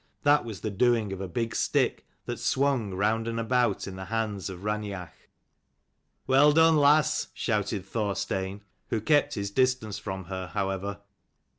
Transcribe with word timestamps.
That 0.23 0.43
was 0.43 0.61
the 0.61 0.71
doing 0.71 1.13
of 1.13 1.21
a 1.21 1.27
big 1.27 1.55
stick 1.55 2.07
that 2.25 2.39
swung 2.39 2.91
round 2.95 3.27
and 3.27 3.39
about 3.39 3.85
in 3.87 3.97
the 3.97 4.05
hands 4.05 4.49
of 4.49 4.63
Raineach." 4.63 5.11
Well 6.25 6.51
done, 6.53 6.77
lass," 6.77 7.27
shouted 7.35 7.85
Thorstein, 7.85 8.61
who 8.89 8.99
kept 8.99 9.35
his 9.35 9.51
distance 9.51 9.99
from 9.99 10.23
her, 10.23 10.47
however. 10.47 11.01